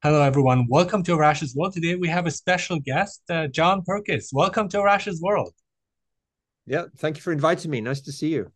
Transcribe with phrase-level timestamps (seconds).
[0.00, 0.68] Hello, everyone.
[0.68, 1.72] Welcome to Arash's World.
[1.72, 4.28] Today we have a special guest, uh, John Purkiss.
[4.32, 5.52] Welcome to Arash's World.
[6.66, 7.80] Yeah, thank you for inviting me.
[7.80, 8.52] Nice to see you.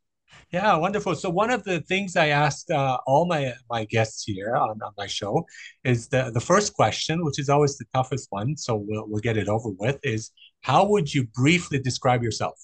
[0.52, 1.16] Yeah, wonderful.
[1.16, 4.92] So one of the things I asked uh, all my my guests here on, on
[4.96, 5.44] my show
[5.82, 8.56] is the the first question, which is always the toughest one.
[8.56, 9.98] So we'll we'll get it over with.
[10.04, 10.30] Is
[10.60, 12.54] how would you briefly describe yourself?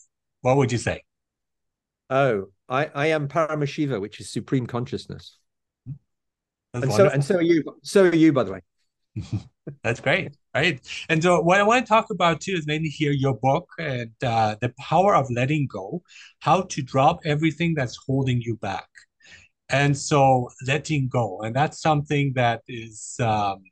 [0.42, 1.02] What would you say?
[2.10, 5.36] Oh, I I am Paramashiva, which is supreme consciousness.
[6.72, 7.64] That's and so and so are you.
[7.82, 8.60] So are you, by the way.
[9.84, 10.80] That's great, right?
[11.08, 14.10] And so what I want to talk about too is mainly here your book and
[14.22, 16.02] uh, the power of letting go,
[16.40, 18.88] how to drop everything that's holding you back.
[19.68, 23.62] And so letting go, and that's something that is um,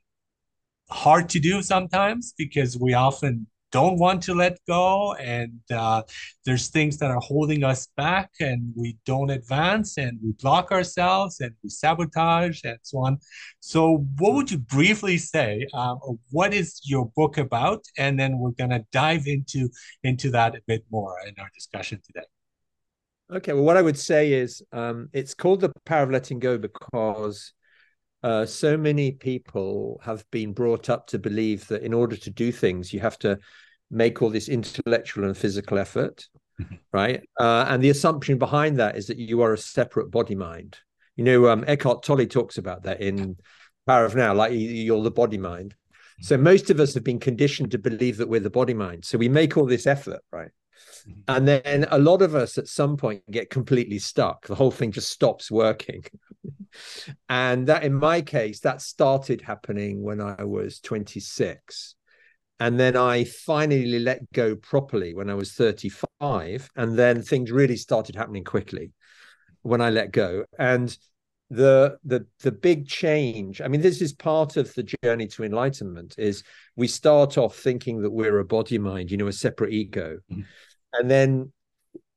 [0.89, 6.01] hard to do sometimes because we often don't want to let go and uh,
[6.45, 11.39] there's things that are holding us back and we don't advance and we block ourselves
[11.41, 13.17] and we sabotage and so on
[13.59, 15.99] so what would you briefly say um,
[16.31, 19.69] what is your book about and then we're going to dive into
[20.03, 22.25] into that a bit more in our discussion today
[23.29, 23.51] Okay.
[23.51, 27.51] Well, what I would say is um, it's called the power of letting go because
[28.27, 32.51] uh, so many people have been brought up to believe that in order to do
[32.51, 33.39] things, you have to
[33.89, 36.27] make all this intellectual and physical effort,
[36.59, 36.75] mm-hmm.
[36.91, 37.23] right?
[37.39, 40.75] Uh, and the assumption behind that is that you are a separate body mind.
[41.15, 43.37] You know, um, Eckhart Tolle talks about that in
[43.85, 45.73] Power of Now, like you're the body mind.
[46.19, 49.05] So most of us have been conditioned to believe that we're the body mind.
[49.05, 50.51] So we make all this effort, right?
[51.29, 54.45] And then a lot of us at some point get completely stuck.
[54.45, 56.03] The whole thing just stops working.
[57.29, 61.95] and that, in my case, that started happening when I was 26.
[62.59, 66.69] And then I finally let go properly when I was 35.
[66.75, 68.91] And then things really started happening quickly
[69.61, 70.43] when I let go.
[70.59, 70.97] And
[71.49, 76.13] the the the big change i mean this is part of the journey to enlightenment
[76.17, 76.43] is
[76.75, 80.41] we start off thinking that we're a body mind you know a separate ego mm-hmm.
[80.93, 81.51] And then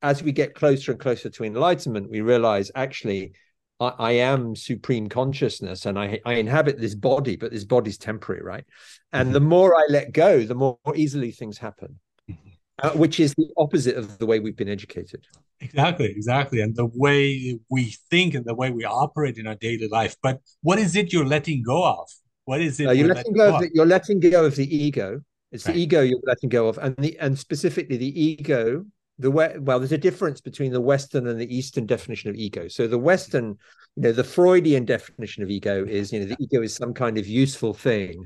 [0.03, 3.33] as we get closer and closer to enlightenment we realize actually
[3.81, 8.43] I, I, am supreme consciousness and I, I inhabit this body, but this body's temporary,
[8.43, 8.65] right?
[9.13, 9.33] And mm-hmm.
[9.33, 11.99] the more I let go, the more easily things happen,
[12.31, 12.49] mm-hmm.
[12.87, 15.25] uh, which is the opposite of the way we've been educated.
[15.61, 16.61] Exactly, exactly.
[16.61, 20.17] And the way we think and the way we operate in our daily life.
[20.23, 22.09] But what is it you're letting go of?
[22.45, 22.87] What is it?
[22.87, 25.21] Uh, you're, letting go, of the, you're letting go of the ego.
[25.53, 25.75] It's right.
[25.75, 28.85] the ego you're letting go of, and the and specifically the ego
[29.21, 32.69] the way, well there's a difference between the western and the eastern definition of ego.
[32.69, 33.59] So the western
[33.97, 37.19] you know the freudian definition of ego is you know the ego is some kind
[37.19, 38.25] of useful thing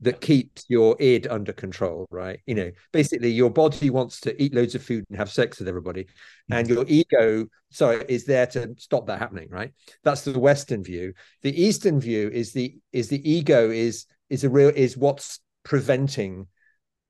[0.00, 2.40] that keeps your id under control right?
[2.46, 5.68] You know basically your body wants to eat loads of food and have sex with
[5.68, 6.52] everybody mm-hmm.
[6.52, 9.72] and your ego sorry is there to stop that happening right?
[10.02, 11.14] That's the western view.
[11.42, 16.48] The eastern view is the is the ego is is a real is what's preventing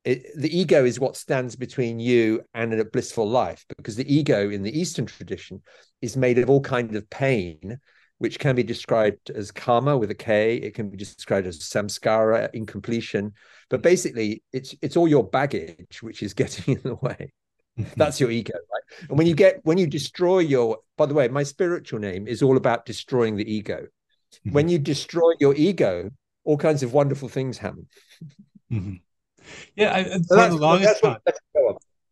[0.04, 4.50] it, the ego is what stands between you and a blissful life because the ego
[4.50, 5.62] in the eastern tradition
[6.02, 7.78] is made of all kinds of pain
[8.18, 10.56] which can be described as karma with a k.
[10.56, 13.32] It can be described as samskara incompletion.
[13.70, 17.32] But basically it's it's all your baggage which is getting in the way.
[17.96, 19.08] That's your ego right?
[19.08, 22.42] And when you get when you destroy your by the way my spiritual name is
[22.42, 23.86] all about destroying the ego.
[24.34, 24.52] Mm-hmm.
[24.52, 26.10] when you destroy your ego
[26.42, 27.86] all kinds of wonderful things happen.
[28.70, 28.96] Mm-hmm.
[29.76, 31.18] Yeah, I, for the longest time.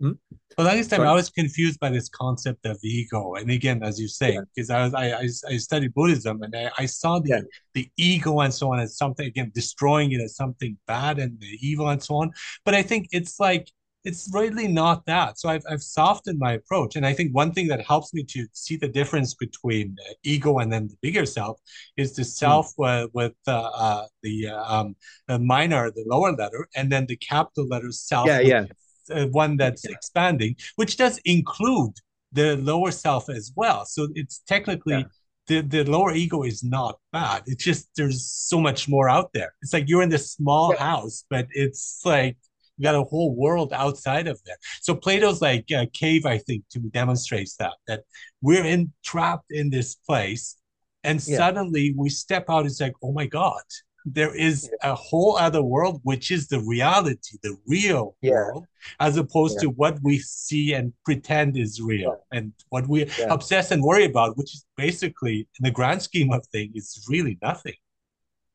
[0.00, 0.12] Hmm?
[0.56, 1.08] For the longest time, Sorry.
[1.08, 3.34] I was confused by this concept of ego.
[3.34, 4.78] And again, as you say, because yeah.
[4.78, 7.40] I was I, I, I studied Buddhism and I, I saw the yeah.
[7.74, 11.58] the ego and so on as something again destroying it as something bad and the
[11.60, 12.32] evil and so on.
[12.64, 13.70] But I think it's like
[14.04, 15.38] it's really not that.
[15.38, 16.96] So I've, I've softened my approach.
[16.96, 20.72] And I think one thing that helps me to see the difference between ego and
[20.72, 21.60] then the bigger self
[21.96, 22.26] is the hmm.
[22.26, 23.04] self mm.
[23.04, 24.96] uh, with uh, uh, the, um,
[25.28, 28.26] the minor, the lower letter, and then the capital letter self.
[28.26, 28.64] Yeah, yeah.
[29.10, 29.90] Uh, one that's yeah.
[29.90, 31.92] expanding, which does include
[32.30, 33.84] the lower self as well.
[33.84, 34.98] So it's technically.
[34.98, 35.04] Yeah.
[35.48, 37.42] The, the lower ego is not bad.
[37.46, 39.52] It's just there's so much more out there.
[39.60, 40.84] It's like you're in this small yeah.
[40.84, 42.36] house, but it's like
[42.82, 44.56] you got a whole world outside of there.
[44.80, 48.02] So Plato's like a cave, I think, to demonstrates that that
[48.40, 50.56] we're in trapped in this place,
[51.04, 51.36] and yeah.
[51.36, 52.66] suddenly we step out.
[52.66, 53.62] It's like, oh my god,
[54.04, 54.92] there is yeah.
[54.92, 58.32] a whole other world, which is the reality, the real yeah.
[58.32, 58.66] world,
[58.98, 63.80] as opposed to what we see and pretend is real, and what we obsess and
[63.82, 67.78] worry about, which is basically, in the grand scheme of things, is really nothing.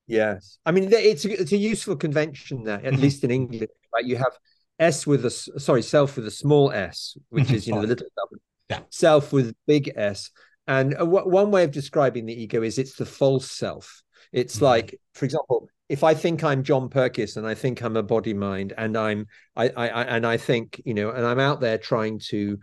[0.09, 3.01] Yes, I mean it's a, it's a useful convention there, at mm-hmm.
[3.01, 3.69] least in English.
[3.97, 4.37] Like you have
[4.79, 8.07] S with a sorry self with a small s, which is you know the little
[8.69, 8.79] yeah.
[8.89, 10.29] self with big S.
[10.67, 14.03] And one way of describing the ego is it's the false self.
[14.33, 14.65] It's mm-hmm.
[14.65, 18.33] like, for example, if I think I'm John Purkiss and I think I'm a body
[18.33, 21.77] mind and I'm I, I, I and I think you know and I'm out there
[21.77, 22.59] trying to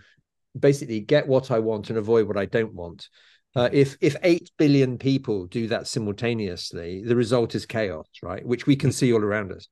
[0.58, 3.08] basically get what I want and avoid what I don't want.
[3.56, 3.76] Uh, mm-hmm.
[3.76, 8.44] if if eight billion people do that simultaneously, the result is chaos, right?
[8.46, 8.94] Which we can mm-hmm.
[8.94, 9.66] see all around us.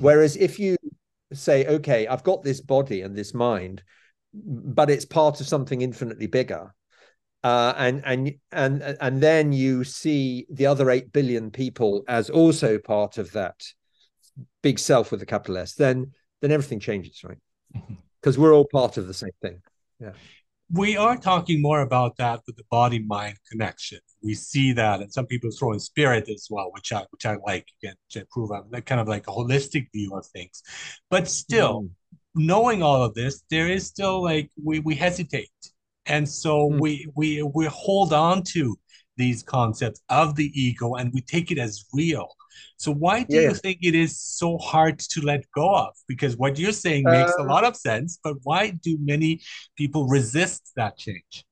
[0.00, 0.76] Whereas if you
[1.32, 3.82] say, okay, I've got this body and this mind,
[4.32, 6.74] but it's part of something infinitely bigger,
[7.42, 12.78] uh, and and and and then you see the other eight billion people as also
[12.78, 13.62] part of that
[14.62, 17.38] big self with a capital S, then then everything changes, right?
[18.22, 19.60] Because we're all part of the same thing.
[20.00, 20.12] Yeah.
[20.72, 24.00] We are talking more about that with the body mind connection.
[24.22, 27.36] We see that, and some people throw in spirit as well, which I which I
[27.46, 30.62] like again to prove that kind of like a holistic view of things.
[31.08, 31.90] But still, mm.
[32.34, 35.50] knowing all of this, there is still like we we hesitate
[36.06, 36.80] and so mm.
[36.80, 38.76] we we we hold on to
[39.16, 42.28] these concepts of the ego and we take it as real
[42.76, 43.48] so why do yeah.
[43.48, 47.32] you think it is so hard to let go of because what you're saying makes
[47.38, 49.40] uh, a lot of sense but why do many
[49.76, 51.44] people resist that change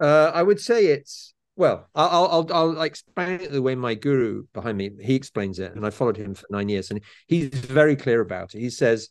[0.00, 4.44] uh, i would say it's well I'll, I'll i'll explain it the way my guru
[4.52, 7.96] behind me he explains it and i followed him for nine years and he's very
[7.96, 9.10] clear about it he says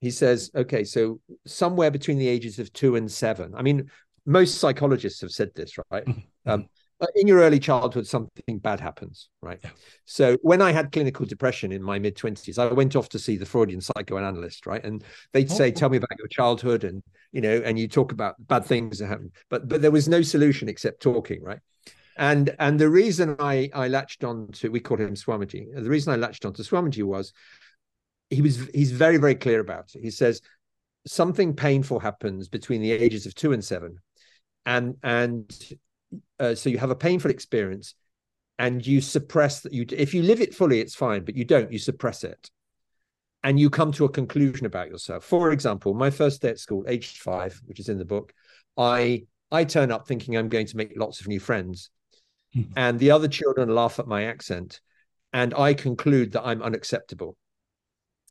[0.00, 3.90] he says okay so somewhere between the ages of two and seven i mean
[4.28, 6.06] most psychologists have said this, right?
[6.46, 6.66] Um,
[7.14, 9.60] in your early childhood, something bad happens, right?
[9.62, 9.70] Yeah.
[10.04, 13.36] So when I had clinical depression in my mid twenties, I went off to see
[13.36, 14.84] the Freudian psychoanalyst, right?
[14.84, 15.70] And they'd say, oh.
[15.70, 17.02] "Tell me about your childhood," and
[17.32, 20.22] you know, and you talk about bad things that happened, but but there was no
[20.22, 21.60] solution except talking, right?
[22.16, 25.66] And and the reason I I latched on to we called him Swamiji.
[25.74, 27.32] The reason I latched on to Swamiji was
[28.30, 30.02] he was he's very very clear about it.
[30.02, 30.40] He says
[31.06, 33.98] something painful happens between the ages of two and seven
[34.66, 35.50] and and
[36.38, 37.94] uh, so you have a painful experience
[38.58, 41.72] and you suppress that you if you live it fully it's fine but you don't
[41.72, 42.50] you suppress it
[43.44, 46.84] and you come to a conclusion about yourself for example my first day at school
[46.88, 48.32] aged five which is in the book
[48.76, 51.90] i i turn up thinking i'm going to make lots of new friends
[52.56, 52.72] mm-hmm.
[52.76, 54.80] and the other children laugh at my accent
[55.32, 57.36] and i conclude that i'm unacceptable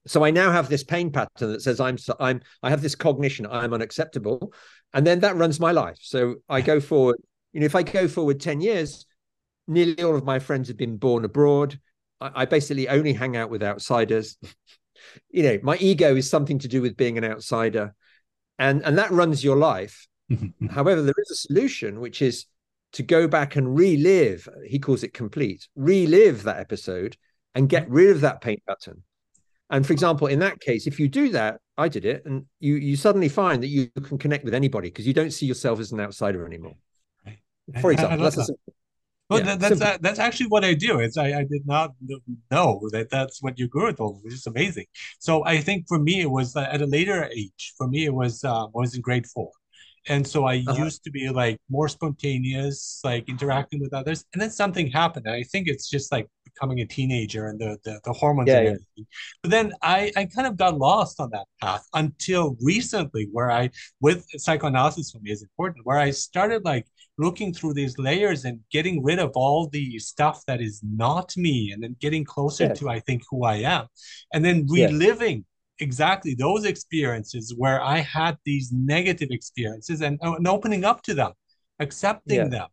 [0.08, 3.46] so I now have this pain pattern that says I'm I'm I have this cognition
[3.46, 4.54] I'm unacceptable,
[4.94, 5.98] and then that runs my life.
[6.02, 7.18] So I go forward.
[7.58, 9.08] You know, if I go forward ten years,
[9.68, 11.80] nearly all of my friends have been born abroad.
[12.22, 14.38] I, I basically only hang out with outsiders.
[15.32, 17.96] you know, my ego is something to do with being an outsider,
[18.60, 20.08] and and that runs your life.
[20.70, 22.46] However, there is a solution, which is
[22.92, 24.48] to go back and relive.
[24.68, 25.68] He calls it complete.
[25.76, 27.18] Relive that episode
[27.56, 27.94] and get mm-hmm.
[27.94, 29.02] rid of that pain pattern.
[29.72, 32.76] and for example, in that case, if you do that, I did it, and you
[32.76, 35.92] you suddenly find that you can connect with anybody because you don't see yourself as
[35.92, 36.76] an outsider anymore.
[37.82, 38.56] For example, that's that.
[39.30, 41.00] well, yeah, that, that's that's actually what I do.
[41.00, 41.92] It's I, I did not
[42.50, 44.86] know that that's what guru told me, which is amazing.
[45.20, 47.74] So I think for me it was uh, at a later age.
[47.78, 49.52] For me it was uh, I was in grade four,
[50.08, 50.84] and so I uh-huh.
[50.84, 55.26] used to be like more spontaneous, like interacting with others, and then something happened.
[55.26, 58.58] And I think it's just like becoming a teenager and the the, the hormones yeah,
[58.60, 58.88] and everything.
[58.96, 59.04] Yeah.
[59.42, 63.72] But then I I kind of got lost on that path until recently, where I
[64.00, 66.88] with psychoanalysis for me is important, where I started like
[67.18, 71.72] looking through these layers and getting rid of all the stuff that is not me,
[71.72, 72.74] and then getting closer yeah.
[72.74, 73.88] to I think who I am,
[74.34, 75.46] and then reliving
[75.80, 81.14] exactly those experiences where I had these negative experiences and, uh, and opening up to
[81.14, 81.34] them,
[81.80, 82.48] accepting yeah.
[82.48, 82.68] them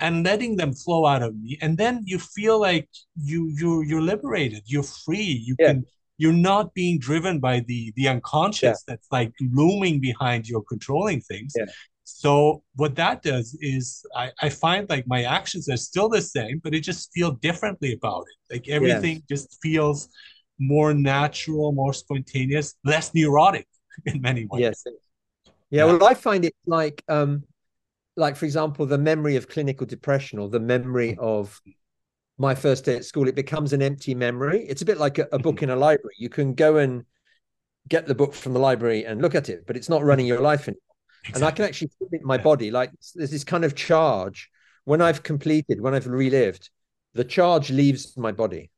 [0.00, 4.02] and letting them flow out of me and then you feel like you you you're
[4.02, 5.84] liberated you're free you can
[6.18, 8.94] you're not being driven by the the unconscious yeah.
[8.94, 11.64] that's like looming behind you controlling things yeah.
[12.08, 16.60] So what that does is I, I find like my actions are still the same
[16.62, 18.54] but it just feel differently about it.
[18.54, 19.22] Like everything yes.
[19.28, 20.08] just feels
[20.58, 23.66] more natural more spontaneous less neurotic
[24.06, 24.60] in many ways.
[24.60, 24.84] Yes
[25.70, 27.42] yeah, well i find it like um
[28.16, 31.18] like for example the memory of clinical depression or the memory mm.
[31.18, 31.60] of
[32.38, 34.66] my first day at school it becomes an empty memory.
[34.68, 35.64] It's a bit like a, a, book mm-hmm.
[35.64, 36.14] in a library.
[36.18, 37.02] You can go and
[37.88, 40.40] get the book from the library and look at it but it's not running your
[40.40, 40.80] life anymore
[41.28, 41.40] exactly.
[41.40, 44.50] and i can actually feel it in my body like there's this kind of charge.
[44.84, 46.70] When i've completed when i've relived
[47.14, 48.70] the charge leaves my body.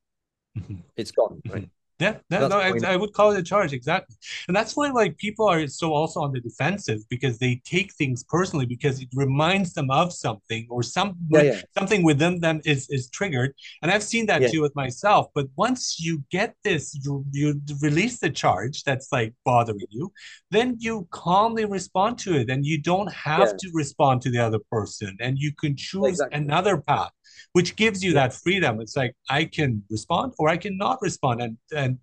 [0.56, 0.76] Mm-hmm.
[0.96, 4.56] it's gone right yeah, yeah no, I, I, would call it a charge exactly, and
[4.56, 8.66] that's why like people are so also on the defensive because they take things personally
[8.66, 11.60] because it reminds them of something or some yeah, yeah.
[11.76, 13.52] something within them is is triggered,
[13.82, 14.48] and I've seen that yeah.
[14.48, 15.26] too with myself.
[15.34, 20.12] But once you get this, you you release the charge that's like bothering you,
[20.50, 24.60] then you calmly respond to it, and you don't have to respond to the other
[24.70, 26.38] person, and you can choose exactly.
[26.38, 27.10] another path
[27.52, 28.80] which gives you that freedom.
[28.80, 31.98] It's like I can respond or I cannot respond, and and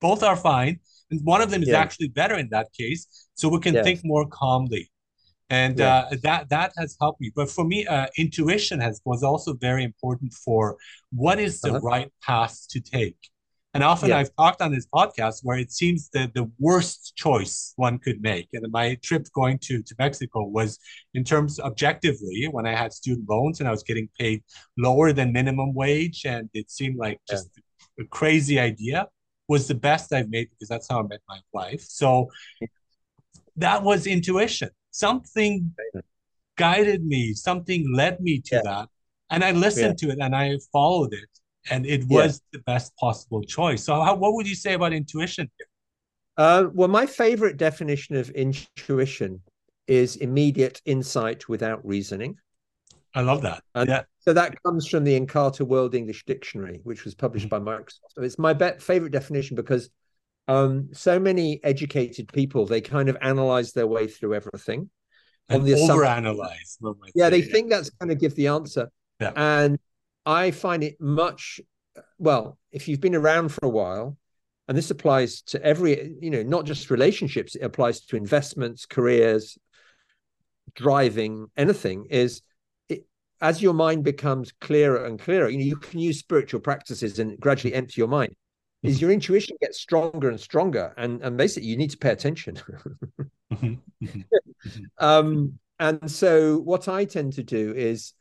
[0.00, 0.80] both are fine.
[1.10, 1.80] And one of them is yeah.
[1.80, 3.84] actually better in that case, so we can yes.
[3.84, 4.90] think more calmly,
[5.48, 6.08] and yeah.
[6.10, 7.32] uh, that that has helped me.
[7.34, 10.76] But for me, uh, intuition has was also very important for
[11.10, 11.80] what is the uh-huh.
[11.80, 13.16] right path to take
[13.72, 14.18] and often yeah.
[14.18, 18.48] I've talked on this podcast where it seems that the worst choice one could make.
[18.52, 20.78] And my trip going to, to Mexico was
[21.14, 24.42] in terms objectively when I had student loans and I was getting paid
[24.76, 26.24] lower than minimum wage.
[26.24, 28.04] And it seemed like just yeah.
[28.04, 29.06] a crazy idea
[29.46, 31.82] was the best I've made because that's how I met my wife.
[31.82, 32.28] So
[33.56, 34.70] that was intuition.
[34.90, 35.72] Something
[36.56, 38.62] guided me, something led me to yeah.
[38.64, 38.88] that.
[39.30, 41.28] And I listened to it and I followed it
[41.68, 42.58] and it was yeah.
[42.58, 43.84] the best possible choice.
[43.84, 45.50] So, how, what would you say about intuition?
[46.36, 49.42] Uh, well, my favorite definition of intuition
[49.86, 52.36] is immediate insight without reasoning.
[53.14, 53.62] I love that.
[53.74, 54.02] And yeah.
[54.20, 57.64] So that comes from the Encarta World English Dictionary, which was published mm-hmm.
[57.64, 58.10] by Microsoft.
[58.10, 59.90] So it's my be- favorite definition because
[60.46, 64.90] um, so many educated people they kind of analyze their way through everything.
[65.48, 66.78] And on the overanalyze.
[67.14, 67.52] Yeah, they yeah.
[67.52, 68.90] think that's going to give the answer.
[69.18, 69.32] Yeah.
[69.34, 69.78] And
[70.30, 71.60] I find it much
[72.18, 74.16] well, if you've been around for a while,
[74.68, 79.58] and this applies to every, you know, not just relationships, it applies to investments, careers,
[80.74, 82.42] driving, anything, is
[82.88, 83.04] it,
[83.40, 87.38] as your mind becomes clearer and clearer, you know, you can use spiritual practices and
[87.40, 88.34] gradually empty your mind.
[88.82, 89.00] Is mm-hmm.
[89.02, 92.56] your intuition gets stronger and stronger, and and basically you need to pay attention.
[93.52, 94.06] Mm-hmm.
[94.06, 94.80] Mm-hmm.
[95.04, 98.12] um, and so what I tend to do is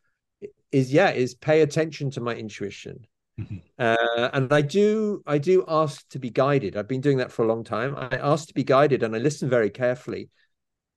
[0.71, 3.05] is yeah is pay attention to my intuition
[3.39, 3.57] mm-hmm.
[3.77, 7.43] uh, and i do i do ask to be guided i've been doing that for
[7.43, 10.29] a long time i ask to be guided and i listen very carefully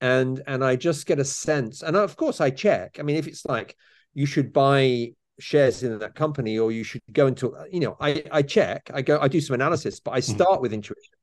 [0.00, 3.26] and and i just get a sense and of course i check i mean if
[3.26, 3.76] it's like
[4.14, 5.08] you should buy
[5.40, 9.00] shares in that company or you should go into you know i i check i
[9.00, 10.34] go i do some analysis but i mm-hmm.
[10.34, 10.62] start mm-hmm.
[10.62, 11.14] with intuition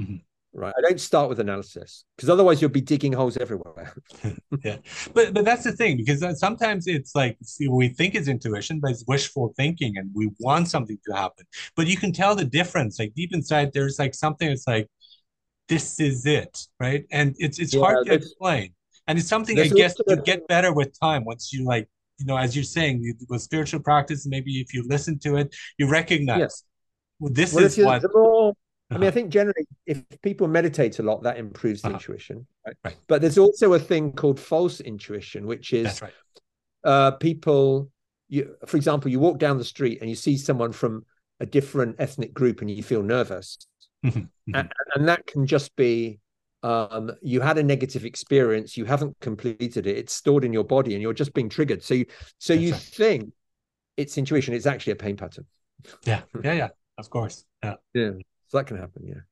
[0.00, 0.16] mm-hmm
[0.52, 0.74] right.
[0.76, 3.94] I don't start with analysis because otherwise you'll be digging holes everywhere.
[4.64, 4.76] Yeah.
[5.14, 8.90] But but that's the thing because sometimes it's like see, we think it's intuition but
[8.90, 11.46] it's wishful thinking and we want something to happen.
[11.76, 14.88] But you can tell the difference like deep inside there's like something that's like
[15.68, 17.04] this is it right?
[17.10, 18.74] And it's it's yeah, hard to explain.
[19.06, 21.88] And it's something i guess you get better with time once you like
[22.18, 25.54] you know as you're saying you, with spiritual practice maybe if you listen to it
[25.78, 26.64] you recognize
[27.18, 28.02] well, this well, is what
[28.90, 29.14] I mean, I uh-huh.
[29.14, 31.96] think generally, if people meditate a lot, that improves the uh-huh.
[31.96, 32.46] intuition.
[32.66, 32.76] Right?
[32.84, 32.96] right?
[33.06, 36.12] But there's also a thing called false intuition, which is right.
[36.84, 37.90] uh, people.
[38.28, 41.04] You, for example, you walk down the street and you see someone from
[41.40, 43.58] a different ethnic group, and you feel nervous,
[44.04, 44.18] mm-hmm.
[44.18, 44.54] Mm-hmm.
[44.54, 46.20] And, and, that can just be
[46.62, 50.94] um, you had a negative experience, you haven't completed it, it's stored in your body,
[50.94, 51.82] and you're just being triggered.
[51.82, 52.06] So, you,
[52.38, 53.32] so That's you think
[53.96, 55.46] it's intuition; it's actually a pain pattern.
[56.04, 56.68] Yeah, yeah, yeah.
[56.98, 57.44] Of course.
[57.62, 57.74] Yeah.
[57.94, 58.10] Yeah.
[58.50, 59.22] So that can happen, yeah.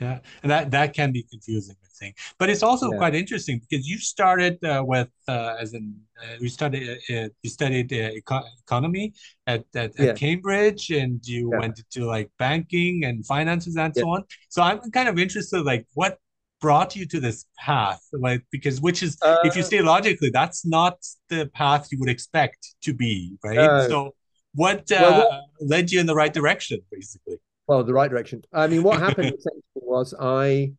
[0.00, 2.16] Yeah, and that that can be confusing, I think.
[2.36, 2.98] But it's also yeah.
[2.98, 7.50] quite interesting because you started uh, with uh, as in uh, you studied uh, you
[7.50, 9.14] studied uh, eco- economy
[9.46, 10.06] at at, yeah.
[10.06, 11.60] at, Cambridge, and you yeah.
[11.60, 14.24] went into like banking and finances and so on.
[14.48, 16.18] So I'm kind of interested, like what
[16.60, 20.66] brought you to this path, like because which is if you uh, say logically, that's
[20.66, 23.88] not the path you would expect to be, right?
[23.88, 24.12] so
[24.56, 27.38] what, well, what led you in the right direction, basically?
[27.66, 28.42] Well the right direction.
[28.52, 29.32] I mean what happened
[29.74, 30.72] was i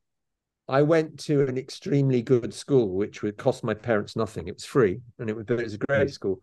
[0.68, 4.48] i went to an extremely good school which would cost my parents nothing.
[4.48, 6.42] It was free and it was, it was a great school.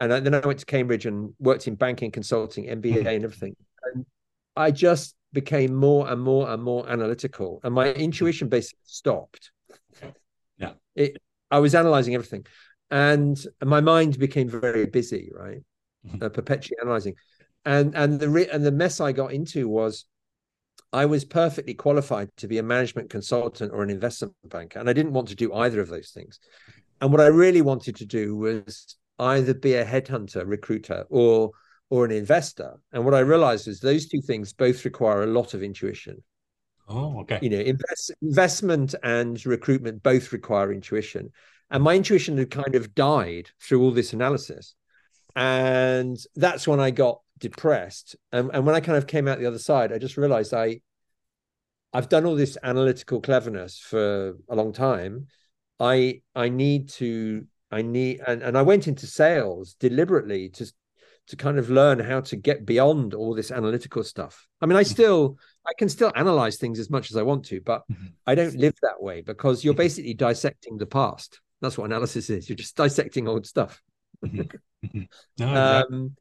[0.00, 3.56] And I, then i went to cambridge and worked in banking consulting mba and everything.
[3.92, 4.06] And
[4.56, 9.50] i just became more and more and more analytical and my intuition basically stopped.
[10.58, 10.72] Yeah.
[10.94, 11.16] It
[11.50, 12.46] i was analyzing everything
[12.90, 15.62] and my mind became very busy right?
[16.06, 16.22] Mm-hmm.
[16.22, 17.14] uh, perpetually analyzing
[17.64, 20.06] and and the re- and the mess I got into was
[20.92, 24.92] I was perfectly qualified to be a management consultant or an investment banker, and I
[24.92, 26.38] didn't want to do either of those things.
[27.00, 31.50] And what I really wanted to do was either be a headhunter, recruiter, or
[31.90, 32.74] or an investor.
[32.92, 36.22] And what I realized is those two things both require a lot of intuition.
[36.88, 37.38] Oh, okay.
[37.40, 41.30] You know, invest, investment and recruitment both require intuition.
[41.70, 44.74] And my intuition had kind of died through all this analysis.
[45.34, 48.16] And that's when I got depressed.
[48.32, 50.80] And, and when I kind of came out the other side, I just realized I
[51.92, 55.28] I've done all this analytical cleverness for a long time.
[55.78, 60.72] I I need to I need and, and I went into sales deliberately to
[61.26, 64.46] to kind of learn how to get beyond all this analytical stuff.
[64.60, 64.90] I mean, I mm-hmm.
[64.90, 68.06] still I can still analyze things as much as I want to, but mm-hmm.
[68.26, 69.78] I don't live that way because you're mm-hmm.
[69.78, 71.40] basically dissecting the past.
[71.60, 72.48] That's what analysis is.
[72.48, 73.82] You're just dissecting old stuff.
[75.38, 76.16] No, um,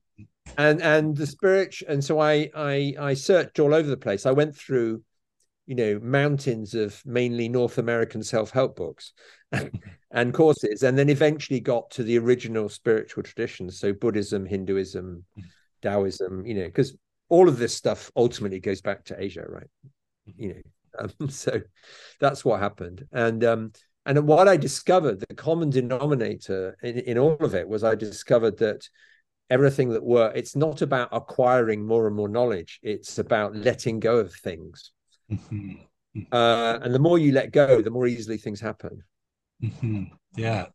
[0.57, 4.25] and and the spiritual and so I I I searched all over the place.
[4.25, 5.03] I went through,
[5.65, 9.13] you know, mountains of mainly North American self-help books
[10.11, 13.79] and courses, and then eventually got to the original spiritual traditions.
[13.79, 15.25] So Buddhism, Hinduism,
[15.81, 16.95] Taoism, you know, because
[17.29, 19.67] all of this stuff ultimately goes back to Asia, right?
[20.37, 20.61] You know,
[20.99, 21.61] um, so
[22.19, 23.05] that's what happened.
[23.11, 23.71] And um,
[24.05, 28.57] and what I discovered, the common denominator in, in all of it was I discovered
[28.57, 28.87] that
[29.49, 34.17] everything that were it's not about acquiring more and more knowledge it's about letting go
[34.17, 34.91] of things.
[35.31, 35.73] Mm-hmm.
[36.31, 39.03] uh, and the more you let go the more easily things happen.
[39.63, 40.03] Mm-hmm.
[40.35, 40.65] yeah.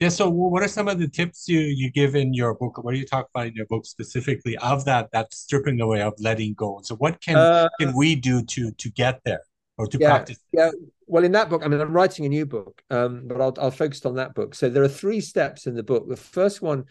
[0.00, 2.82] Yeah so what are some of the tips you you give in your book?
[2.82, 6.14] What do you talk about in your book specifically of that that stripping away of
[6.18, 6.80] letting go?
[6.82, 9.42] So what can uh, can we do to to get there
[9.78, 10.38] or to yeah, practice?
[10.52, 10.70] yeah.
[11.08, 13.70] Well in that book i mean i'm writing a new book um, but I'll, I'll
[13.70, 14.54] focus on that book.
[14.54, 16.08] So there are three steps in the book.
[16.08, 16.84] The first one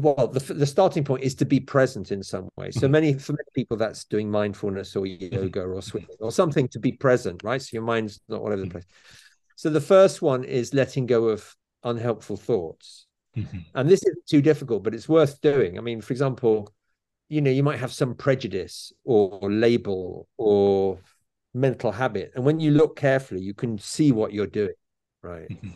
[0.00, 2.92] well the, the starting point is to be present in some way so mm-hmm.
[2.92, 5.34] many for many people that's doing mindfulness or mm-hmm.
[5.34, 8.56] yoga or swimming or something to be present right so your mind's not all over
[8.56, 8.72] the mm-hmm.
[8.72, 8.86] place
[9.56, 13.58] so the first one is letting go of unhelpful thoughts mm-hmm.
[13.74, 16.72] and this isn't too difficult but it's worth doing i mean for example
[17.28, 20.98] you know you might have some prejudice or label or
[21.54, 24.74] mental habit and when you look carefully you can see what you're doing
[25.22, 25.70] right mm-hmm.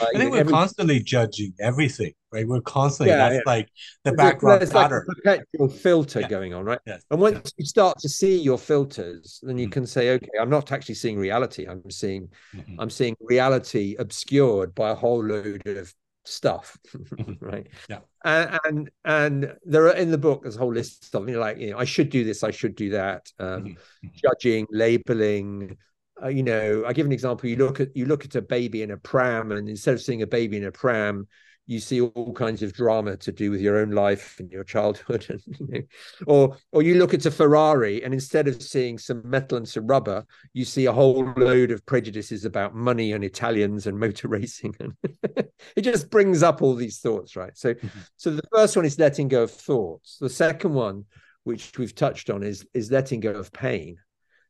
[0.00, 0.52] I think we're every...
[0.52, 2.46] constantly judging everything, right?
[2.46, 3.40] We're constantly yeah, that's yeah.
[3.46, 3.68] like
[4.04, 5.06] the there's background a, pattern.
[5.24, 6.28] Like a perpetual filter yeah.
[6.28, 6.80] going on, right?
[6.86, 7.04] Yes.
[7.10, 9.72] And once you start to see your filters, then you mm-hmm.
[9.72, 11.66] can say, okay, I'm not actually seeing reality.
[11.66, 12.80] I'm seeing, mm-hmm.
[12.80, 17.32] I'm seeing reality obscured by a whole load of stuff, mm-hmm.
[17.44, 17.68] right?
[17.88, 18.00] Yeah.
[18.24, 21.40] And, and, and there are in the book there's a whole list of you know
[21.40, 23.68] like you know I should do this, I should do that, um, mm-hmm.
[23.68, 24.08] mm-hmm.
[24.14, 25.76] judging, labeling,
[26.22, 27.48] uh, you know, I give an example.
[27.48, 30.22] You look at you look at a baby in a pram, and instead of seeing
[30.22, 31.26] a baby in a pram,
[31.66, 35.26] you see all kinds of drama to do with your own life and your childhood,
[35.28, 35.80] and you know,
[36.26, 39.86] or or you look at a Ferrari, and instead of seeing some metal and some
[39.86, 44.74] rubber, you see a whole load of prejudices about money and Italians and motor racing,
[44.80, 44.94] and
[45.76, 47.56] it just brings up all these thoughts, right?
[47.56, 47.98] So, mm-hmm.
[48.16, 50.16] so the first one is letting go of thoughts.
[50.18, 51.04] The second one,
[51.44, 53.98] which we've touched on, is is letting go of pain.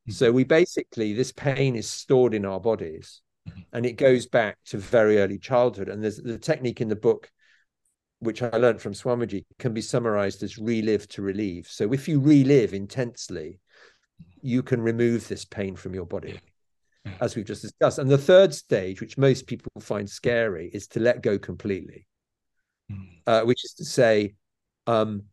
[0.08, 3.60] So we basically this pain is stored in our bodies mm-hmm.
[3.72, 5.88] and it goes back to very early childhood.
[5.88, 7.30] And there's the technique in the book,
[8.20, 11.66] which I learned from Swamiji, can be summarized as relive to relieve.
[11.68, 13.60] So if you relive intensely,
[14.40, 16.40] you can remove this pain from your body,
[17.20, 17.98] as we've just discussed.
[17.98, 22.06] And the third stage, which most people find scary, is to let go completely,
[22.90, 23.06] mm.
[23.26, 24.34] uh, which is to say,
[24.86, 25.24] um,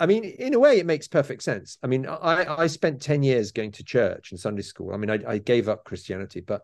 [0.00, 1.76] I mean, in a way, it makes perfect sense.
[1.82, 4.94] I mean, I, I spent 10 years going to church and Sunday school.
[4.94, 6.62] I mean, I, I gave up Christianity, but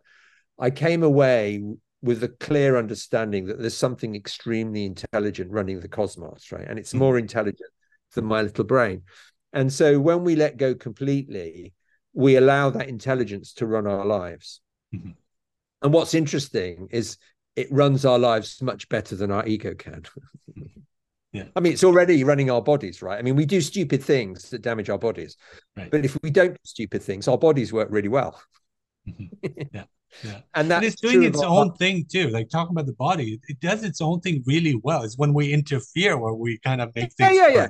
[0.59, 1.63] I came away
[2.01, 6.67] with a clear understanding that there's something extremely intelligent running the cosmos, right?
[6.67, 7.01] And it's mm-hmm.
[7.01, 7.71] more intelligent
[8.15, 9.03] than my little brain.
[9.53, 11.75] And so when we let go completely,
[12.15, 14.61] we allow that intelligence to run our lives.
[14.95, 15.11] Mm-hmm.
[15.83, 17.19] And what's interesting is
[17.55, 20.05] it runs our lives much better than our ego can.
[21.37, 21.45] Yeah.
[21.55, 23.19] I mean, it's already running our bodies, right?
[23.19, 25.37] I mean, we do stupid things that damage our bodies.
[25.77, 25.91] Right.
[25.91, 28.41] But if we don't do stupid things, our bodies work really well.
[29.09, 29.63] Mm-hmm.
[29.73, 29.85] Yeah.
[30.25, 30.41] Yeah.
[30.55, 32.29] and that's and it's doing its own thing too.
[32.29, 35.03] Like talking about the body, it does its own thing really well.
[35.03, 37.37] It's when we interfere where we kind of make things.
[37.37, 37.69] Yeah, yeah, yeah.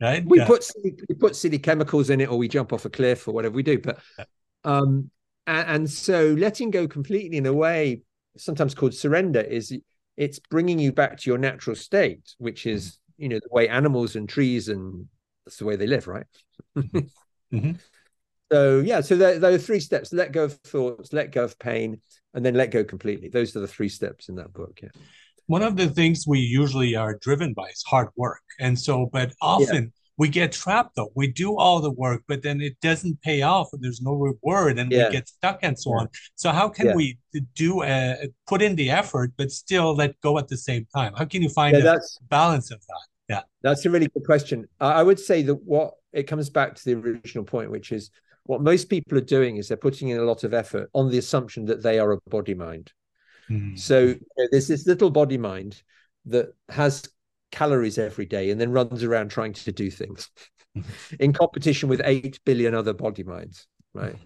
[0.00, 0.24] Right.
[0.26, 0.46] We yeah.
[0.46, 3.54] put we put silly chemicals in it, or we jump off a cliff, or whatever
[3.54, 3.78] we do.
[3.78, 4.00] But
[4.64, 5.10] um,
[5.46, 8.02] and, and so letting go completely in a way,
[8.36, 9.72] sometimes called surrender, is
[10.18, 13.22] it's bringing you back to your natural state, which is mm-hmm.
[13.22, 15.06] you know the way animals and trees and
[15.46, 16.26] that's the way they live, right?
[16.76, 17.56] Mm-hmm.
[17.56, 17.72] mm-hmm.
[18.50, 21.58] So yeah, so there, there, are three steps: let go of thoughts, let go of
[21.58, 22.00] pain,
[22.32, 23.28] and then let go completely.
[23.28, 24.80] Those are the three steps in that book.
[24.82, 24.88] Yeah.
[25.48, 29.34] One of the things we usually are driven by is hard work, and so, but
[29.42, 33.40] often we get trapped though we do all the work but then it doesn't pay
[33.42, 35.06] off and there's no reward and yeah.
[35.06, 36.00] we get stuck and so yeah.
[36.00, 36.94] on so how can yeah.
[36.94, 37.18] we
[37.54, 41.24] do uh, put in the effort but still let go at the same time how
[41.24, 45.18] can you find a balance of that yeah that's a really good question i would
[45.18, 48.10] say that what it comes back to the original point which is
[48.44, 51.18] what most people are doing is they're putting in a lot of effort on the
[51.18, 52.92] assumption that they are a body mind
[53.48, 53.78] mm.
[53.78, 55.82] so you know, there's this little body mind
[56.24, 57.08] that has
[57.50, 60.30] calories every day and then runs around trying to do things
[61.20, 64.16] in competition with 8 billion other body minds right?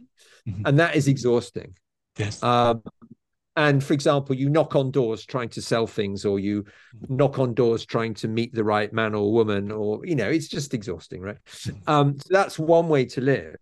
[0.48, 0.66] Mm-hmm.
[0.66, 1.74] and that is exhausting.
[2.18, 2.42] Yes.
[2.42, 2.82] Um,
[3.56, 6.64] and for example you knock on doors trying to sell things or you
[7.08, 10.48] knock on doors trying to meet the right man or woman or you know it's
[10.48, 11.36] just exhausting right?
[11.46, 11.90] Mm-hmm.
[11.90, 13.56] um, so that's one way to live.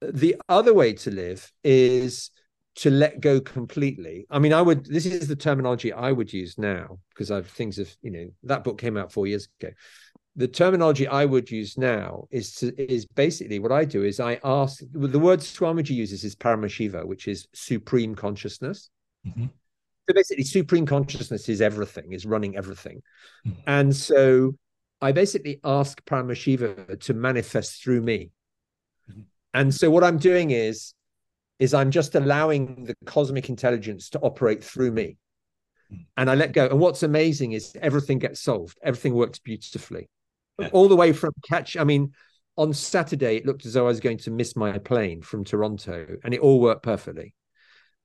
[0.00, 2.30] The other way to live is
[2.76, 4.26] to let go completely.
[4.30, 4.86] I mean, I would.
[4.86, 8.64] This is the terminology I would use now because I've things have you know that
[8.64, 9.72] book came out four years ago.
[10.36, 14.40] The terminology I would use now is to is basically what I do is I
[14.44, 18.90] ask the word Swamiji uses is Paramashiva, which is supreme consciousness.
[19.26, 19.46] Mm-hmm.
[20.08, 23.02] So basically, supreme consciousness is everything, is running everything,
[23.46, 23.60] mm-hmm.
[23.66, 24.54] and so
[25.02, 28.30] I basically ask Paramashiva to manifest through me.
[29.10, 29.20] Mm-hmm.
[29.54, 30.94] And so what I'm doing is
[31.60, 35.18] is I'm just allowing the cosmic intelligence to operate through me.
[36.16, 36.66] And I let go.
[36.66, 38.78] And what's amazing is everything gets solved.
[38.82, 40.08] Everything works beautifully.
[40.58, 40.70] Yeah.
[40.72, 41.76] All the way from catch.
[41.76, 42.12] I mean,
[42.56, 46.16] on Saturday, it looked as though I was going to miss my plane from Toronto,
[46.24, 47.34] and it all worked perfectly.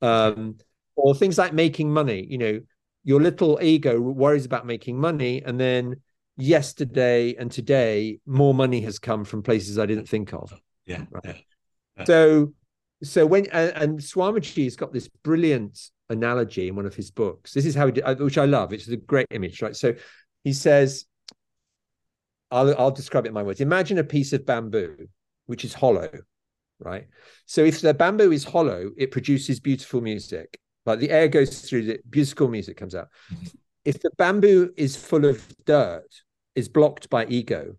[0.01, 0.57] Um,
[0.95, 2.25] or things like making money.
[2.27, 2.59] You know,
[3.03, 6.01] your little ego worries about making money, and then
[6.37, 10.53] yesterday and today, more money has come from places I didn't think of.
[10.85, 11.05] Yeah.
[11.11, 11.25] Right?
[11.25, 11.33] yeah.
[11.97, 12.03] yeah.
[12.05, 12.53] So
[13.03, 15.79] so when and, and Swamiji's got this brilliant
[16.09, 17.53] analogy in one of his books.
[17.53, 18.73] This is how he did, uh, which I love.
[18.73, 19.75] It's a great image, right?
[19.75, 19.95] So
[20.43, 21.05] he says,
[22.51, 23.61] I'll, I'll describe it in my words.
[23.61, 25.07] Imagine a piece of bamboo
[25.47, 26.09] which is hollow,
[26.79, 27.07] right?
[27.45, 30.59] So if the bamboo is hollow, it produces beautiful music.
[30.85, 33.09] Like the air goes through, the musical music comes out.
[33.31, 33.45] Mm-hmm.
[33.85, 36.07] If the bamboo is full of dirt,
[36.55, 37.75] is blocked by ego,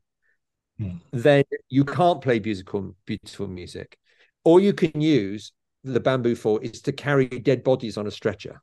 [0.80, 1.00] mm.
[1.12, 3.98] then you can't play musical beautiful music
[4.46, 8.62] all you can use the bamboo for is to carry dead bodies on a stretcher.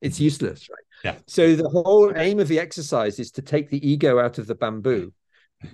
[0.00, 0.84] It's useless, right?
[1.04, 1.20] Yeah.
[1.28, 4.56] So the whole aim of the exercise is to take the ego out of the
[4.56, 5.12] bamboo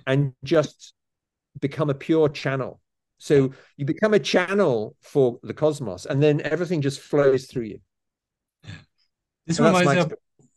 [0.05, 0.93] and just
[1.59, 2.79] become a pure channel.
[3.17, 7.79] So you become a channel for the cosmos, and then everything just flows through you.
[9.47, 10.13] This reminds me of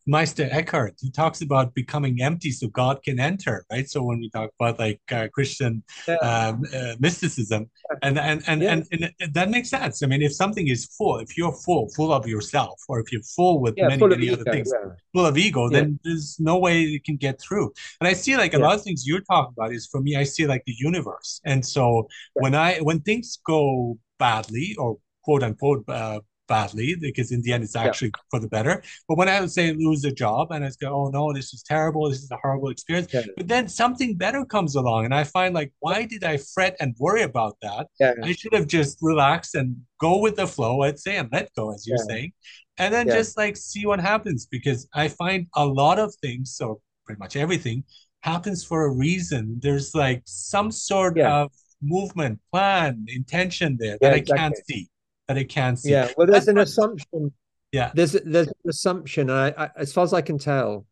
[0.06, 3.88] Meister Eckhart, he talks about becoming empty so God can enter, right?
[3.88, 6.16] So when we talk about like uh, Christian yeah.
[6.16, 7.70] um, uh, mysticism,
[8.02, 8.72] and and and, yeah.
[8.72, 10.02] and and that makes sense.
[10.02, 13.22] I mean, if something is full, if you're full, full of yourself, or if you're
[13.22, 14.72] full with yeah, many full many other ego, things,
[15.14, 17.72] full of ego, then there's no way it can get through.
[18.00, 20.24] And I see like a lot of things you're talking about is for me, I
[20.24, 25.84] see like the universe, and so when I when things go badly or quote unquote
[25.88, 28.22] uh, badly because in the end it's actually yeah.
[28.30, 28.82] for the better.
[29.08, 31.62] But when I would say lose a job and I go, oh no, this is
[31.62, 33.12] terrible, this is a horrible experience.
[33.12, 33.22] Yeah.
[33.36, 36.94] But then something better comes along, and I find like, why did I fret and
[36.98, 37.88] worry about that?
[37.98, 38.14] Yeah.
[38.22, 41.72] I should have just relaxed and go with the flow, I'd say, and let go,
[41.72, 42.32] as you're saying,
[42.78, 46.80] and then just like see what happens because I find a lot of things, so
[47.06, 47.84] pretty much everything
[48.20, 49.58] happens for a reason.
[49.60, 51.50] There's like some sort of
[51.82, 54.38] movement, plan, intention there that I exactly.
[54.38, 54.88] can't see
[55.32, 55.90] that it can see.
[55.90, 57.32] Yeah, well, there's That's an assumption.
[57.72, 59.30] Yeah, there's there's an assumption.
[59.30, 60.86] I, I, as far as I can tell,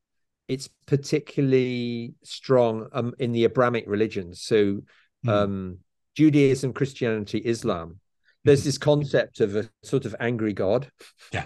[0.48, 4.42] it's particularly strong um, in the Abrahamic religions.
[4.42, 4.80] So,
[5.24, 5.28] mm.
[5.28, 5.78] um,
[6.16, 8.00] Judaism, Christianity, Islam.
[8.42, 10.90] There's this concept of a sort of angry God.
[11.30, 11.44] Yeah.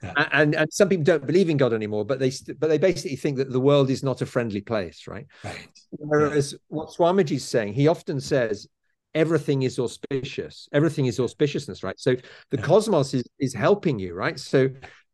[0.00, 0.28] yeah.
[0.30, 3.38] And and some people don't believe in God anymore, but they but they basically think
[3.38, 5.26] that the world is not a friendly place, right?
[5.42, 5.68] Right.
[5.90, 6.58] Whereas yeah.
[6.68, 8.68] what Swamiji's saying, he often says
[9.16, 12.14] everything is auspicious everything is auspiciousness right so
[12.50, 12.62] the yeah.
[12.62, 14.68] cosmos is is helping you right so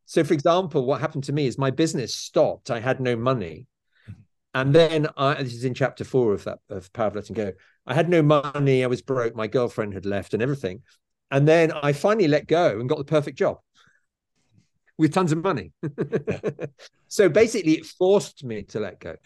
[0.05, 3.67] so for example what happened to me is my business stopped i had no money
[4.09, 4.21] mm-hmm.
[4.55, 7.53] and then I, this is in chapter four of that of Power of Letting Go.
[7.87, 8.85] I had no money.
[8.85, 9.35] I was broke.
[9.35, 10.83] My girlfriend had left and everything.
[11.33, 13.59] And then I finally let go and got the perfect job
[14.99, 15.73] with tons of money.
[17.09, 19.17] so basically, it forced me to let go.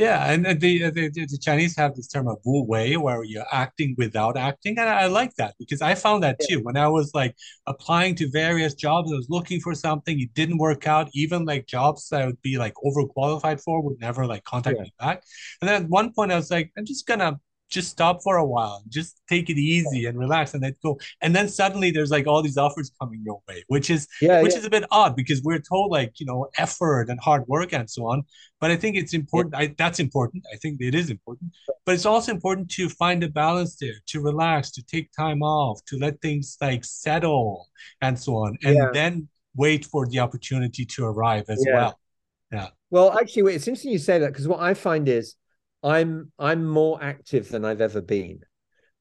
[0.00, 3.22] Yeah, and uh, uh, the, the, the Chinese have this term of wu wei, where
[3.22, 6.60] you're acting without acting, and I like that because I found that too.
[6.62, 7.36] When I was like
[7.66, 11.10] applying to various jobs, I was looking for something, it didn't work out.
[11.12, 14.84] Even like jobs that I would be like overqualified for would never like contact yeah.
[14.84, 15.22] me back.
[15.60, 17.38] And then at one point, I was like, I'm just gonna
[17.70, 20.98] just stop for a while, just take it easy and relax and then go.
[21.22, 24.52] And then suddenly there's like all these offers coming your way, which is yeah, which
[24.52, 24.58] yeah.
[24.58, 27.88] is a bit odd because we're told like, you know, effort and hard work and
[27.88, 28.24] so on.
[28.60, 29.54] But I think it's important.
[29.54, 29.60] Yeah.
[29.60, 30.44] I, that's important.
[30.52, 31.52] I think it is important.
[31.86, 35.80] But it's also important to find a balance there, to relax, to take time off,
[35.86, 37.68] to let things like settle
[38.02, 38.58] and so on.
[38.64, 41.98] And then wait for the opportunity to arrive as well.
[42.52, 42.68] Yeah.
[42.90, 45.36] Well, actually, it's interesting you say that because what I find is
[45.82, 48.40] I'm I'm more active than I've ever been,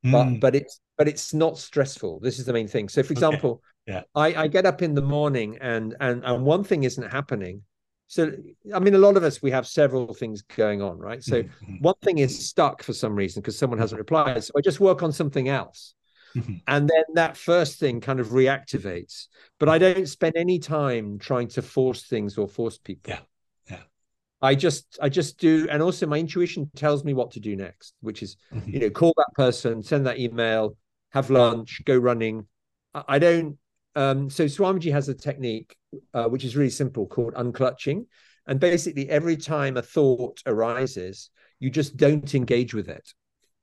[0.05, 0.11] mm.
[0.11, 0.39] but hmm.
[0.39, 2.19] but it's but it's not stressful.
[2.19, 2.89] This is the main thing.
[2.89, 3.99] So, for example, okay.
[3.99, 4.01] yeah.
[4.15, 7.63] I I get up in the morning and and and one thing isn't happening.
[8.07, 8.31] So,
[8.73, 11.23] I mean, a lot of us we have several things going on, right?
[11.23, 11.75] So, mm-hmm.
[11.81, 14.43] one thing is stuck for some reason because someone hasn't replied.
[14.43, 15.93] So, I just work on something else.
[16.35, 16.55] Mm-hmm.
[16.67, 19.27] And then that first thing kind of reactivates.
[19.59, 23.13] But I don't spend any time trying to force things or force people.
[23.13, 23.19] Yeah.
[24.41, 27.93] I just I just do, and also my intuition tells me what to do next,
[28.01, 28.69] which is mm-hmm.
[28.69, 30.77] you know call that person, send that email,
[31.11, 32.47] have lunch, go running.
[32.93, 33.57] I don't
[33.95, 35.75] um, so Swamiji has a technique
[36.13, 38.05] uh, which is really simple called unclutching.
[38.47, 43.13] And basically, every time a thought arises, you just don't engage with it.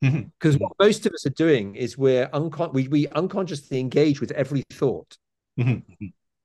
[0.00, 0.64] Because mm-hmm.
[0.64, 4.62] what most of us are doing is we're uncon- we, we unconsciously engage with every
[4.70, 5.16] thought.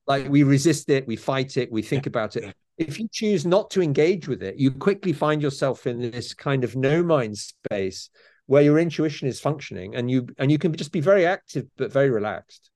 [0.08, 2.54] Like we resist it, we fight it, we think about it.
[2.78, 6.64] If you choose not to engage with it, you quickly find yourself in this kind
[6.64, 8.10] of no mind space
[8.48, 11.92] where your intuition is functioning and you and you can just be very active but
[11.92, 12.72] very relaxed.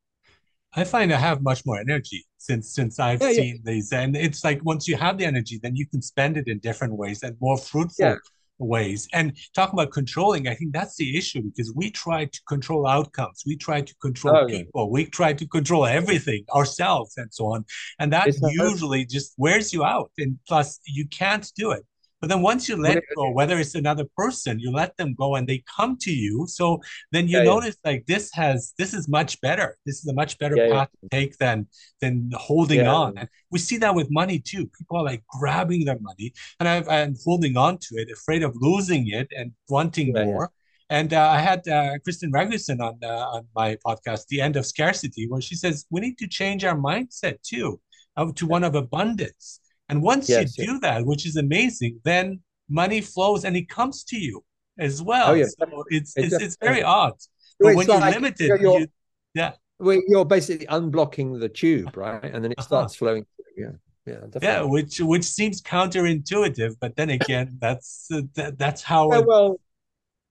[0.73, 3.71] I find I have much more energy since since I've yeah, seen yeah.
[3.71, 6.59] these, and it's like once you have the energy, then you can spend it in
[6.59, 8.15] different ways and more fruitful yeah.
[8.57, 9.07] Ways.
[9.13, 13.43] And talking about controlling, I think that's the issue because we try to control outcomes,
[13.45, 17.65] we try to control oh, people, we try to control everything ourselves, and so on,
[17.99, 20.11] and that it's usually just wears you out.
[20.17, 21.85] And plus, you can't do it
[22.21, 25.47] but then once you let go, whether it's another person, you let them go and
[25.47, 26.47] they come to you.
[26.47, 27.91] So then you yeah, notice yeah.
[27.91, 29.77] like this has this is much better.
[29.85, 31.67] This is a much better yeah, path to take than
[31.99, 33.17] than holding on.
[33.17, 34.65] And we see that with money too.
[34.77, 38.55] People are like grabbing their money and i am holding on to it, afraid of
[38.59, 40.51] losing it and wanting more.
[40.89, 44.65] And uh, I had uh, Kristin Ragusin on uh, on my podcast, The End of
[44.65, 47.81] Scarcity, where she says we need to change our mindset too,
[48.15, 52.39] uh, to one of abundance and once yes, you do that, which is amazing, then
[52.69, 54.43] money flows and it comes to you
[54.77, 55.31] as well.
[55.31, 55.45] Oh, yeah.
[55.45, 57.13] So it's it's, it's, it's very odd.
[57.59, 58.87] But when you're limited, you're, you,
[59.33, 59.53] yeah.
[59.79, 62.23] Well, you're basically unblocking the tube, right?
[62.23, 62.67] And then it uh-huh.
[62.67, 62.99] starts uh-huh.
[62.99, 63.25] flowing.
[63.57, 63.71] Yeah.
[64.07, 64.47] Yeah, definitely.
[64.47, 69.59] yeah, which which seems counterintuitive, but then again, that's uh, that, that's how yeah, well,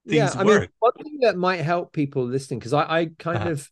[0.04, 0.30] yeah.
[0.32, 0.60] I work.
[0.60, 3.50] mean, one thing that might help people listening, because I, I kind uh-huh.
[3.50, 3.70] of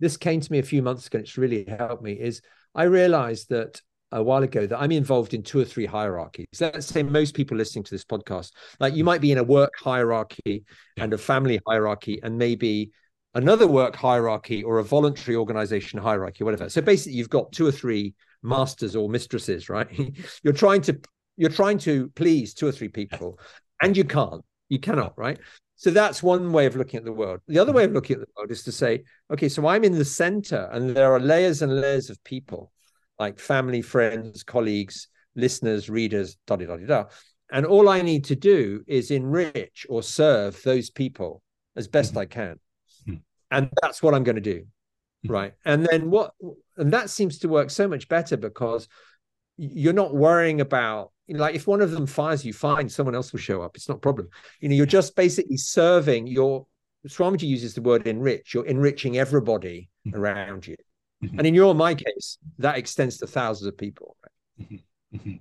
[0.00, 1.18] this came to me a few months ago.
[1.18, 2.14] And It's really helped me.
[2.14, 2.42] Is
[2.74, 3.80] I realized that
[4.16, 6.46] a while ago that I'm involved in two or three hierarchies.
[6.58, 8.50] Let's say most people listening to this podcast,
[8.80, 10.64] like you might be in a work hierarchy
[10.96, 12.92] and a family hierarchy, and maybe
[13.34, 16.70] another work hierarchy or a voluntary organization hierarchy, whatever.
[16.70, 19.86] So basically, you've got two or three masters or mistresses, right?
[20.42, 20.98] you're trying to
[21.36, 23.38] you're trying to please two or three people,
[23.82, 24.42] and you can't.
[24.70, 25.38] You cannot, right?
[25.74, 27.40] So that's one way of looking at the world.
[27.48, 29.92] The other way of looking at the world is to say, okay, so I'm in
[29.92, 32.72] the center, and there are layers and layers of people
[33.18, 37.04] like family, friends, colleagues, listeners, readers, da da da da.
[37.50, 41.42] And all I need to do is enrich or serve those people
[41.76, 42.20] as best mm-hmm.
[42.20, 42.60] I can.
[43.08, 43.16] Mm-hmm.
[43.50, 44.60] And that's what I'm going to do.
[44.60, 45.32] Mm-hmm.
[45.32, 45.52] Right.
[45.64, 46.32] And then what,
[46.76, 48.88] and that seems to work so much better because
[49.56, 53.14] you're not worrying about, you know, like if one of them fires you, fine, someone
[53.14, 53.76] else will show up.
[53.76, 54.28] It's not a problem.
[54.60, 56.66] You know, you're just basically serving your,
[57.06, 60.18] Swamiji uses the word enrich, you're enriching everybody mm-hmm.
[60.18, 60.76] around you.
[61.24, 61.38] Mm-hmm.
[61.38, 64.16] And in your my case, that extends to thousands of people.
[64.22, 64.66] Right?
[64.66, 65.16] Mm-hmm.
[65.16, 65.36] mm-hmm.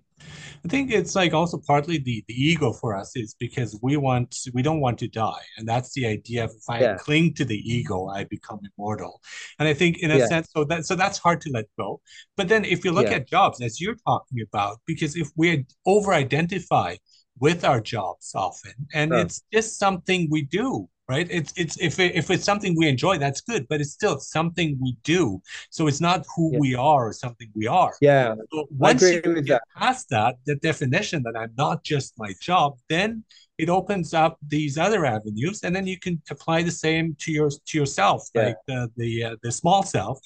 [0.64, 4.36] I think it's like also partly the the ego for us is because we want
[4.54, 6.98] we don't want to die, and that's the idea of if I yeah.
[6.98, 9.22] cling to the ego, I become immortal.
[9.60, 10.28] And I think in a yeah.
[10.28, 12.02] sense, so that so that's hard to let go.
[12.38, 13.18] But then if you look yeah.
[13.18, 16.96] at jobs as you're talking about, because if we over identify
[17.40, 22.16] with our jobs often, and it's just something we do right it's it's if it,
[22.16, 26.02] if it's something we enjoy that's good but it's still something we do so it's
[26.02, 26.60] not who yeah.
[26.60, 29.62] we are or something we are yeah so once you get that.
[29.76, 33.24] past that the definition that i'm not just my job then
[33.58, 37.50] it opens up these other avenues and then you can apply the same to your
[37.66, 38.46] to yourself yeah.
[38.46, 40.20] like the the uh, the small self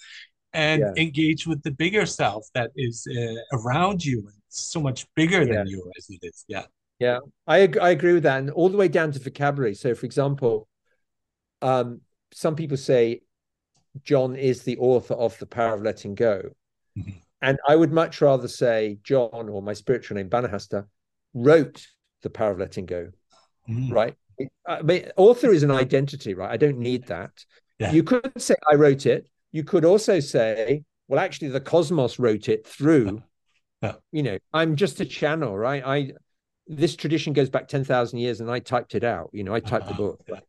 [0.54, 1.04] and yeah.
[1.04, 5.68] engage with the bigger self that is uh, around you and so much bigger than
[5.68, 6.64] you as it is yeah
[7.00, 9.74] yeah, I I agree with that, and all the way down to vocabulary.
[9.74, 10.68] So, for example,
[11.62, 12.02] um,
[12.34, 13.22] some people say
[14.04, 16.50] John is the author of The Power of Letting Go.
[16.98, 17.12] Mm-hmm.
[17.42, 20.86] And I would much rather say John or my spiritual name, Banahasta,
[21.34, 21.88] wrote
[22.22, 23.10] The Power of Letting Go.
[23.70, 23.94] Mm-hmm.
[23.94, 24.16] Right.
[24.68, 26.52] I mean, author is an identity, right?
[26.52, 27.32] I don't need that.
[27.78, 27.92] Yeah.
[27.92, 29.30] You could say I wrote it.
[29.52, 33.24] You could also say, well, actually, the cosmos wrote it through.
[33.82, 33.96] Yeah.
[34.12, 35.84] You know, I'm just a channel, right?
[35.86, 36.12] I
[36.68, 39.30] this tradition goes back ten thousand years, and I typed it out.
[39.34, 39.92] You know, I typed uh-huh.
[39.92, 40.22] the book.
[40.30, 40.44] Right?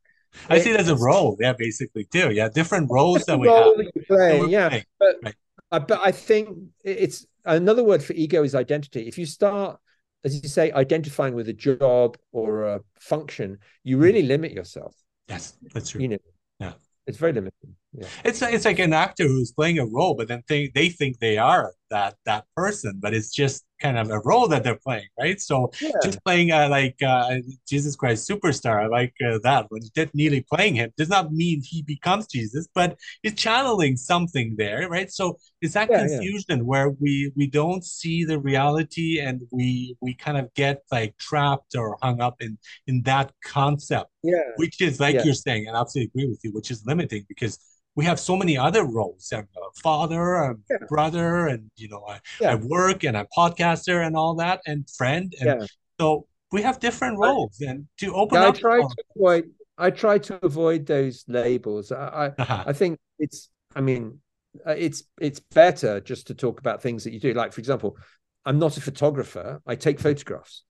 [0.49, 2.31] I see it as a role, yeah, basically too.
[2.31, 3.77] Yeah, different roles that we have.
[3.77, 4.85] That you play, yeah, playing.
[4.99, 5.35] but right.
[5.73, 9.09] uh, but I think it's another word for ego is identity.
[9.09, 9.79] If you start,
[10.25, 14.03] as you say, identifying with a job or a function, you hmm.
[14.03, 14.95] really limit yourself.
[15.29, 16.03] Yes, that's true.
[16.03, 16.19] You know,
[16.59, 16.73] yeah,
[17.07, 17.77] it's very limiting.
[17.93, 18.07] Yeah.
[18.25, 21.39] It's it's like an actor who's playing a role, but then they they think they
[21.39, 25.41] are that that person, but it's just kind of a role that they're playing, right?
[25.41, 25.91] So yeah.
[26.05, 29.67] just playing uh, like uh, Jesus Christ Superstar, I like uh, that.
[29.71, 34.55] When Ted Neeley playing him does not mean he becomes Jesus, but he's channeling something
[34.57, 35.11] there, right?
[35.11, 40.15] So it's that yeah, confusion where we we don't see the reality and we we
[40.15, 45.01] kind of get like trapped or hung up in in that concept, yeah, which is
[45.01, 47.59] like you're saying, and I absolutely agree with you, which is limiting because
[47.97, 49.33] we have so many other roles.
[49.33, 50.77] I'm a father, a yeah.
[50.89, 52.53] brother, and you know, I, yeah.
[52.53, 55.35] I work and I'm podcaster and all that, and friend.
[55.41, 55.67] And yeah.
[56.01, 57.59] so we have different roles.
[57.61, 59.51] I, and to open up, I try to avoid.
[59.79, 61.91] I try to avoid those labels.
[61.93, 62.65] I I, uh-huh.
[62.67, 63.49] I think it's.
[63.75, 64.21] I mean,
[64.67, 67.33] uh, it's it's better just to talk about things that you do.
[67.33, 67.97] Like for example,
[68.45, 69.61] I'm not a photographer.
[69.67, 70.65] I take photographs.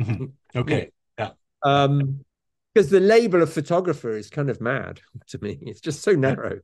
[0.00, 0.26] Mm-hmm.
[0.54, 0.90] Okay.
[1.18, 1.30] Yeah.
[1.62, 2.24] Um,
[2.74, 5.58] because the label of photographer is kind of mad to me.
[5.62, 6.60] It's just so narrow.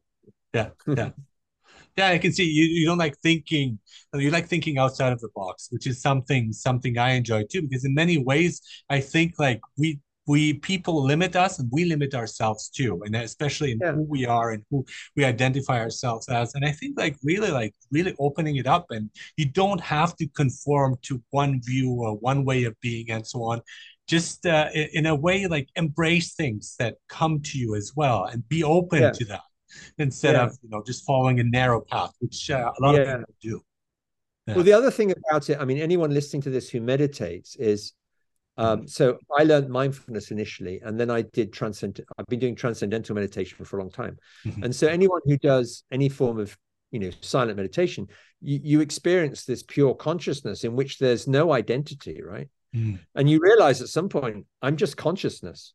[0.55, 1.11] Yeah, yeah,
[1.97, 2.09] yeah.
[2.09, 2.65] I can see you.
[2.65, 3.79] You don't like thinking.
[4.15, 7.63] You like thinking outside of the box, which is something something I enjoy too.
[7.63, 12.15] Because in many ways, I think like we we people limit us and we limit
[12.15, 13.93] ourselves too and especially in yeah.
[13.93, 14.85] who we are and who
[15.17, 19.11] we identify ourselves as and i think like really like really opening it up and
[19.39, 23.43] you don't have to conform to one view or one way of being and so
[23.43, 23.61] on
[24.09, 28.49] just uh, in a way like embrace things that come to you as well and
[28.49, 29.11] be open yeah.
[29.11, 29.43] to that
[29.99, 30.45] instead yeah.
[30.45, 33.01] of you know just following a narrow path which uh, a lot yeah.
[33.01, 33.61] of people do
[34.49, 37.93] well the other thing about it i mean anyone listening to this who meditates is
[38.59, 42.01] um, so I learned mindfulness initially, and then I did transcend.
[42.19, 44.65] I've been doing transcendental meditation for a long time, mm-hmm.
[44.65, 46.59] and so anyone who does any form of
[46.91, 48.09] you know silent meditation,
[48.41, 52.49] you, you experience this pure consciousness in which there's no identity, right?
[52.75, 52.99] Mm.
[53.15, 55.73] And you realize at some point, I'm just consciousness.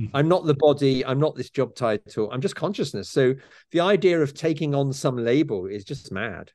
[0.00, 0.10] Mm.
[0.14, 1.04] I'm not the body.
[1.04, 2.30] I'm not this job title.
[2.30, 3.08] I'm just consciousness.
[3.08, 3.34] So
[3.72, 6.50] the idea of taking on some label is just mad.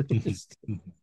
[0.00, 0.74] Mm-hmm.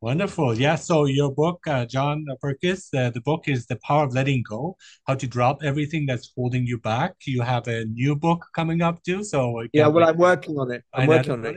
[0.00, 0.54] Wonderful.
[0.54, 0.76] Yeah.
[0.76, 4.76] So your book, uh, John Purkiss, uh, the book is The Power of Letting Go,
[5.08, 7.14] How to Drop Everything That's Holding You Back.
[7.26, 9.24] You have a new book coming up too.
[9.24, 10.84] So yeah, well, I'm working on it.
[10.94, 11.56] I'm working on it.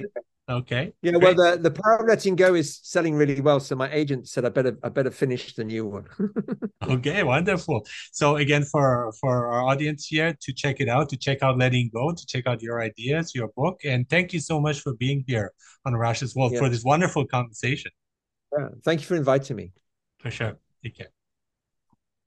[0.51, 0.91] Okay.
[1.01, 1.37] Yeah, Great.
[1.37, 3.59] well, the, the power of letting go is selling really well.
[3.61, 6.05] So my agent said I better I better finish the new one.
[6.83, 7.87] okay, wonderful.
[8.11, 11.89] So again, for for our audience here to check it out, to check out letting
[11.93, 15.23] go, to check out your ideas, your book, and thank you so much for being
[15.25, 15.53] here
[15.85, 16.59] on Arash's World yeah.
[16.59, 17.91] for this wonderful conversation.
[18.57, 19.71] Yeah, thank you for inviting me.
[20.19, 20.57] For sure.
[20.83, 21.20] Take care.